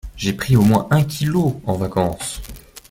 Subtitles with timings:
[0.17, 2.41] J'ai pris au moins un kilo en vacances.